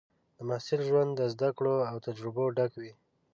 د 0.37 0.39
محصل 0.49 0.79
ژوند 0.87 1.11
د 1.15 1.21
زده 1.33 1.49
کړو 1.57 1.75
او 1.89 1.95
تجربو 2.07 2.43
ډک 2.57 2.71
وي. 2.81 2.93